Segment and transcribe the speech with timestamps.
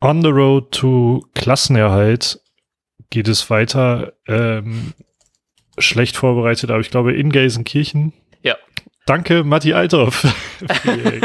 [0.00, 2.40] On the road to Klassenerhalt
[3.10, 4.12] geht es weiter.
[4.28, 4.92] Ähm,
[5.76, 8.12] schlecht vorbereitet, aber ich glaube in Gelsenkirchen.
[8.42, 8.56] Ja.
[9.06, 10.14] Danke, Matti Althoff,
[10.82, 11.20] für die,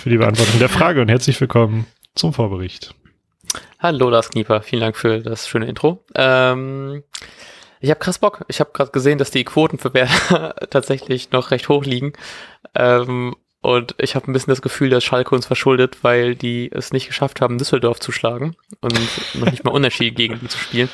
[0.00, 1.86] für die Beantwortung der Frage und herzlich willkommen
[2.16, 2.94] zum Vorbericht.
[3.78, 4.62] Hallo, Lars Knieper.
[4.62, 6.04] Vielen Dank für das schöne Intro.
[6.16, 7.04] Ähm,
[7.80, 8.44] ich habe krass Bock.
[8.48, 12.14] Ich habe gerade gesehen, dass die Quoten für Werder tatsächlich noch recht hoch liegen.
[12.74, 16.92] Ähm, und ich habe ein bisschen das Gefühl, dass Schalke uns verschuldet, weil die es
[16.92, 18.98] nicht geschafft haben, Düsseldorf zu schlagen und
[19.34, 20.88] noch nicht mal Unentschieden gegen die zu spielen.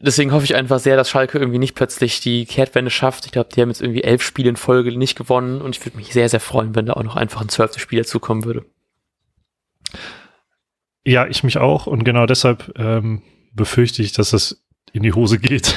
[0.00, 3.26] Deswegen hoffe ich einfach sehr, dass Schalke irgendwie nicht plötzlich die Kehrtwende schafft.
[3.26, 5.96] Ich glaube, die haben jetzt irgendwie elf Spiele in Folge nicht gewonnen und ich würde
[5.96, 8.64] mich sehr, sehr freuen, wenn da auch noch einfach ein zwölftes Spiel dazukommen würde.
[11.04, 15.38] Ja, ich mich auch und genau deshalb ähm, befürchte ich, dass das in die Hose
[15.38, 15.74] geht.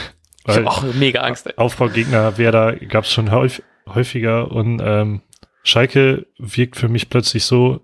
[0.47, 1.47] ich habe auch mega Angst.
[1.47, 1.53] Ey.
[1.58, 5.22] Aufbaugegner Werder gab es schon häufig, häufiger und ähm,
[5.65, 7.81] Schalke wirkt für mich plötzlich so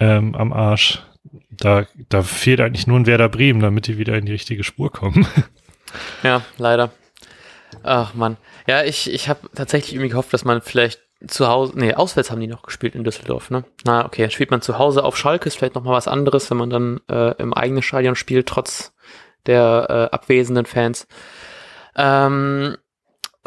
[0.00, 1.02] ähm, am Arsch.
[1.50, 4.90] Da, da fehlt eigentlich nur ein Werder Bremen, damit die wieder in die richtige Spur
[4.90, 5.26] kommen.
[6.22, 6.90] Ja, leider.
[7.82, 8.36] Ach man.
[8.66, 12.42] Ja, ich, ich habe tatsächlich irgendwie gehofft, dass man vielleicht zu Hause, nee, auswärts haben
[12.42, 13.64] die noch gespielt in Düsseldorf, ne?
[13.84, 16.68] Na, okay, spielt man zu Hause auf Schalke, ist vielleicht nochmal was anderes, wenn man
[16.68, 18.92] dann äh, im eigenen Stadion spielt, trotz
[19.46, 21.08] der äh, abwesenden Fans.
[21.96, 22.76] Ähm,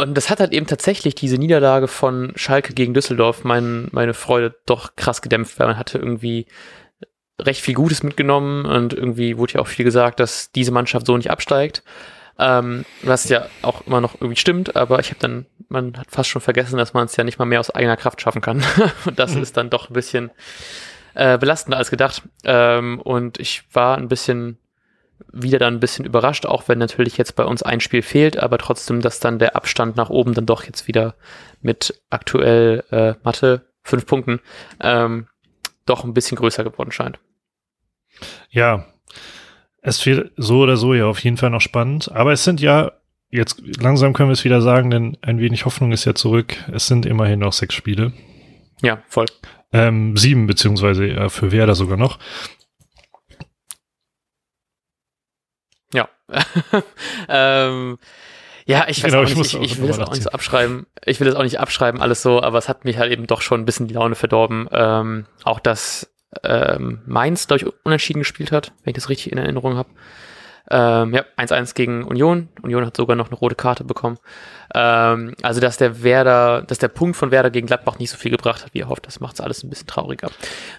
[0.02, 4.56] und das hat halt eben tatsächlich diese Niederlage von Schalke gegen Düsseldorf mein, meine Freude
[4.66, 6.48] doch krass gedämpft, weil man hatte irgendwie
[7.40, 11.18] recht viel Gutes mitgenommen und irgendwie wurde ja auch viel gesagt, dass diese Mannschaft so
[11.18, 11.84] nicht absteigt.
[12.40, 16.30] Ähm, was ja auch immer noch irgendwie stimmt, aber ich habe dann, man hat fast
[16.30, 18.64] schon vergessen, dass man es ja nicht mal mehr aus eigener Kraft schaffen kann.
[19.06, 19.44] und das mhm.
[19.44, 20.32] ist dann doch ein bisschen
[21.14, 22.24] äh, belastender als gedacht.
[22.44, 24.58] Ähm, und ich war ein bisschen
[25.32, 28.58] wieder dann ein bisschen überrascht, auch wenn natürlich jetzt bei uns ein Spiel fehlt, aber
[28.58, 31.16] trotzdem, dass dann der Abstand nach oben dann doch jetzt wieder
[31.62, 34.40] mit aktuell äh, Mathe fünf Punkten
[34.80, 35.28] ähm,
[35.86, 37.20] doch ein bisschen größer geworden scheint.
[38.50, 38.86] Ja,
[39.82, 42.92] es wird so oder so ja auf jeden Fall noch spannend, aber es sind ja
[43.32, 46.56] jetzt langsam können wir es wieder sagen, denn ein wenig Hoffnung ist ja zurück.
[46.72, 48.14] Es sind immerhin noch sechs Spiele.
[48.82, 49.26] Ja, voll.
[49.74, 52.20] Ähm, sieben, beziehungsweise äh, für Werder sogar noch.
[55.94, 56.10] Ja.
[57.30, 57.98] ähm,
[58.66, 60.86] ja, ich weiß genau, auch nicht, ich, ich, ich will das auch nicht so abschreiben.
[61.06, 63.42] Ich will das auch nicht abschreiben, alles so, aber es hat mich halt eben doch
[63.42, 64.70] schon ein bisschen die Laune verdorben.
[64.72, 66.12] Ähm, auch dass
[66.44, 69.90] ähm, Mainz, glaube ich, unentschieden gespielt hat, wenn ich das richtig in Erinnerung habe.
[70.70, 72.50] Ähm, ja, 1-1 gegen Union.
[72.62, 74.18] Union hat sogar noch eine rote Karte bekommen.
[74.74, 78.32] Ähm, also, dass der Werder, dass der Punkt von Werder gegen Gladbach nicht so viel
[78.32, 80.30] gebracht hat, wie er hofft, das macht es alles ein bisschen trauriger.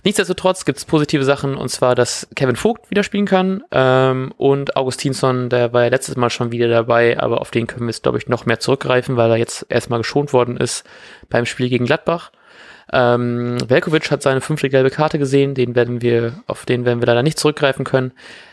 [0.05, 4.77] Nichtsdestotrotz gibt es positive Sachen, und zwar, dass Kevin Vogt wieder spielen kann ähm, und
[4.77, 8.03] Augustinsson, der war ja letztes Mal schon wieder dabei, aber auf den können wir jetzt,
[8.03, 10.85] glaube ich, noch mehr zurückgreifen, weil er jetzt erstmal geschont worden ist
[11.29, 12.31] beim Spiel gegen Gladbach.
[12.93, 17.07] Ähm, Velkovic hat seine fünfte gelbe Karte gesehen, den werden wir, auf den werden wir
[17.07, 18.13] leider nicht zurückgreifen können.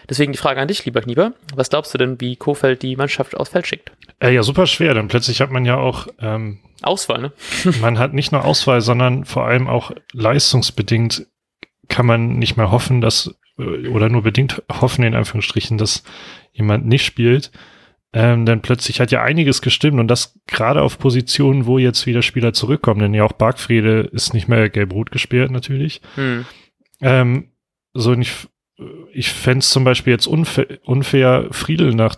[0.10, 1.34] Deswegen die Frage an dich, lieber Knieber.
[1.56, 3.92] Was glaubst du denn, wie Kofeld die Mannschaft aufs Feld schickt?
[4.20, 7.34] Äh, ja, super schwer, denn plötzlich hat man ja auch ähm, Auswahl, ne?
[7.82, 11.28] man hat nicht nur Auswahl, sondern vor allem auch leistungsbedingt
[11.90, 16.04] kann man nicht mehr hoffen, dass, äh, oder nur bedingt hoffen, in Anführungsstrichen, dass
[16.54, 17.52] jemand nicht spielt.
[18.12, 22.24] Ähm, denn plötzlich hat ja einiges gestimmt und das gerade auf Positionen, wo jetzt wieder
[22.24, 26.02] Spieler zurückkommen, denn ja auch Bargfriede ist nicht mehr gelb-rot gesperrt natürlich.
[26.16, 26.46] Hm.
[27.02, 27.52] Ähm,
[27.94, 28.48] so ich,
[29.14, 32.16] ich fände es zum Beispiel jetzt unfair, unfair, Friedel nach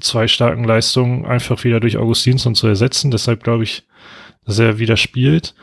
[0.00, 3.10] zwei starken Leistungen einfach wieder durch Augustinsson zu ersetzen.
[3.10, 3.86] Deshalb glaube ich,
[4.44, 5.54] dass er wieder spielt.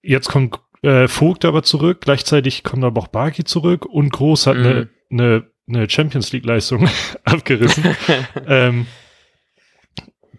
[0.00, 4.56] Jetzt kommt äh, Vogt aber zurück, gleichzeitig kommt aber auch Barki zurück und Groß hat
[4.56, 5.16] eine mhm.
[5.16, 6.88] ne, eine Champions League-Leistung
[7.24, 7.84] abgerissen.
[8.46, 8.86] ähm,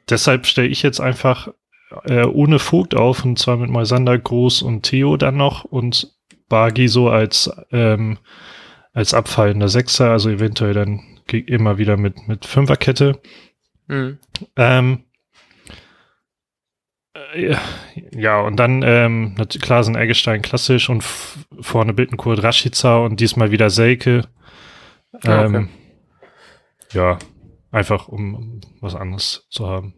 [0.10, 1.50] deshalb stelle ich jetzt einfach
[2.06, 6.14] äh, ohne Vogt auf und zwar mit Moisander, Groß und Theo dann noch und
[6.50, 8.18] Bagi so als, ähm,
[8.94, 13.20] als abfallender Sechser, also eventuell dann immer wieder mit, mit Fünferkette.
[13.88, 14.18] Mhm.
[14.56, 15.04] Ähm,
[17.34, 17.56] äh,
[18.12, 23.69] ja, und dann ähm, klar sind Eggestein klassisch und vorne Bittenkurt Rashica und diesmal wieder
[23.69, 24.24] Selke.
[25.24, 25.68] Ah, ähm, okay.
[26.94, 27.19] Ja,
[27.71, 29.94] einfach um was anderes zu haben.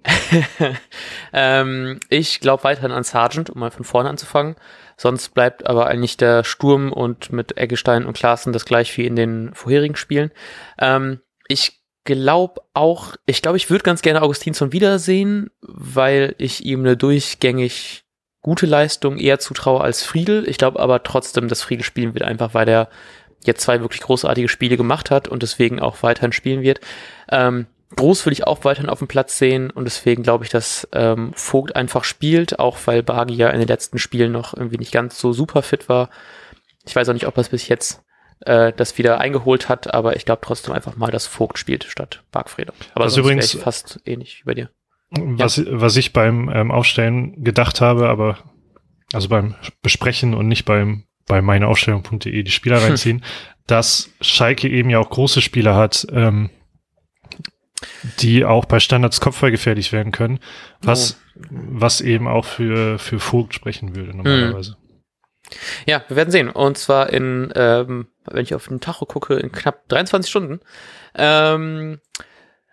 [1.34, 4.56] ähm, ich glaube weiterhin an Sargent, um mal von vorne anzufangen.
[4.98, 9.16] Sonst bleibt aber eigentlich der Sturm und mit Eggestein und Klaassen das gleich wie in
[9.16, 10.32] den vorherigen Spielen.
[10.78, 16.82] Ähm, ich glaube auch, ich glaube, ich würde ganz gerne Augustinsson wiedersehen, weil ich ihm
[16.82, 18.04] eine durchgängig
[18.42, 20.48] gute Leistung eher zutraue als Friedel.
[20.48, 22.90] Ich glaube aber trotzdem, dass Friedel spielen wird, einfach weil der
[23.46, 26.80] jetzt zwei wirklich großartige Spiele gemacht hat und deswegen auch weiterhin spielen wird.
[27.32, 30.88] Ähm, Groß will ich auch weiterhin auf dem Platz sehen und deswegen glaube ich, dass
[30.94, 34.92] ähm, Vogt einfach spielt, auch weil Bagi ja in den letzten Spielen noch irgendwie nicht
[34.92, 36.10] ganz so super fit war.
[36.86, 38.04] Ich weiß auch nicht, ob er es bis jetzt
[38.42, 42.24] äh, das wieder eingeholt hat, aber ich glaube trotzdem einfach mal, dass Vogt spielt statt
[42.32, 42.74] Bargfrede.
[42.94, 44.70] Aber Das sonst übrigens- fast ähnlich wie bei dir.
[45.10, 48.38] Was, was ich beim ähm, Aufstellen gedacht habe, aber
[49.14, 53.24] also beim Besprechen und nicht beim bei meineaufstellung.de die Spieler reinziehen,
[53.68, 56.50] dass Schalke eben ja auch große Spieler hat, ähm,
[58.20, 60.40] die auch bei Standards kopfballgefährlich werden können,
[60.82, 64.76] was, was eben auch für, für Vogt sprechen würde normalerweise.
[65.86, 66.50] Ja, wir werden sehen.
[66.50, 70.60] Und zwar in, ähm, wenn ich auf den Tacho gucke, in knapp 23 Stunden.
[71.16, 72.00] Ähm,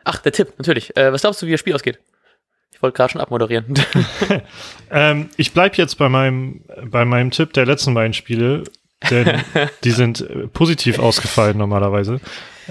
[0.04, 0.96] ach, der Tipp, natürlich.
[0.96, 2.00] Äh, was glaubst du, wie das Spiel ausgeht?
[2.76, 3.74] Ich wollte gerade schon abmoderieren.
[4.88, 8.62] Ähm, ich bleib jetzt bei meinem, bei meinem Tipp der letzten beiden Spiele,
[9.10, 9.42] denn
[9.84, 12.20] die sind äh, positiv ausgefallen normalerweise.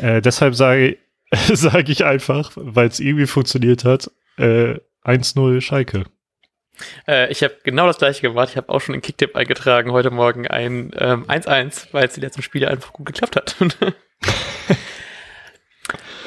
[0.01, 0.97] Äh, deshalb sage
[1.31, 6.05] sage ich einfach, weil es irgendwie funktioniert hat, äh, 1-0 Schalke.
[7.05, 8.49] äh, ich habe genau das gleiche gemacht.
[8.51, 12.21] Ich habe auch schon in Kicktipp eingetragen heute Morgen ein ähm, 1-1, weil es die
[12.21, 13.57] letzten Spiele einfach gut geklappt hat.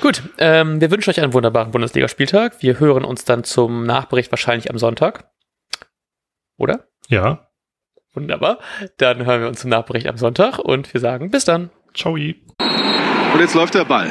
[0.08, 2.62] Gut, ähm, wir wünschen euch einen wunderbaren Bundesligaspieltag.
[2.62, 5.31] Wir hören uns dann zum Nachbericht wahrscheinlich am Sonntag.
[6.56, 6.87] Oder?
[7.08, 7.50] Ja.
[8.14, 8.58] Wunderbar.
[8.96, 11.69] Dann hören wir uns zum Nachbericht am Sonntag und wir sagen bis dann.
[11.93, 12.14] Ciao.
[12.14, 14.10] Und jetzt läuft der Ball.